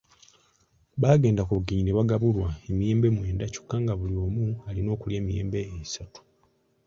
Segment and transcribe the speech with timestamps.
[1.01, 6.21] Baagenda ku bugenyi ne bagabulwa emiyembe mwenda kyokka nga buli omu alina okulya emiyembe esatu.